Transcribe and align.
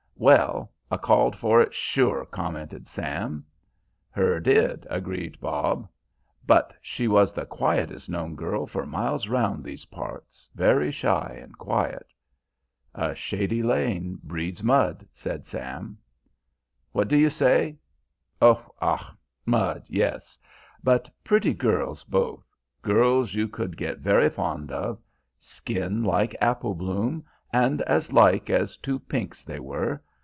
"Well, 0.21 0.71
a' 0.91 0.99
called 0.99 1.35
for 1.35 1.61
it 1.61 1.73
sure," 1.73 2.27
commented 2.27 2.85
Sam. 2.85 3.43
"Her 4.11 4.39
did," 4.39 4.85
agreed 4.87 5.39
Bob, 5.39 5.89
"but 6.45 6.75
she 6.79 7.07
was 7.07 7.33
the 7.33 7.47
quietest 7.47 8.07
known 8.07 8.35
girl 8.35 8.67
for 8.67 8.85
miles 8.85 9.27
round 9.27 9.63
those 9.65 9.85
parts, 9.85 10.47
very 10.53 10.91
shy 10.91 11.39
and 11.41 11.57
quiet." 11.57 12.13
"A 12.93 13.15
shady 13.15 13.63
lane 13.63 14.19
breeds 14.23 14.61
mud," 14.61 15.07
said 15.11 15.47
Sam. 15.47 15.97
"What 16.91 17.07
do 17.07 17.17
you 17.17 17.31
say? 17.31 17.79
O 18.43 18.63
ah! 18.79 19.15
mud, 19.43 19.85
yes. 19.87 20.37
But 20.83 21.09
pretty 21.23 21.55
girls 21.55 22.03
both, 22.03 22.45
girls 22.83 23.33
you 23.33 23.47
could 23.47 23.75
get 23.75 23.97
very 24.01 24.29
fond 24.29 24.71
of, 24.71 25.01
skin 25.39 26.03
like 26.03 26.35
apple 26.39 26.75
bloom, 26.75 27.25
and 27.51 27.81
as 27.81 28.13
like 28.13 28.51
as 28.51 28.77
two 28.77 28.99
pinks 28.99 29.43
they 29.43 29.59
were. 29.59 29.99